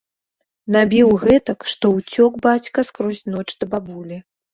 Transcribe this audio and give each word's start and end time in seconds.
Набіў 0.75 1.11
гэтак, 1.23 1.59
што 1.73 1.91
ўцёк 1.97 2.31
бацька 2.45 2.85
скрозь 2.89 3.21
ноч 3.35 3.45
да 3.61 3.69
бабулі. 3.75 4.17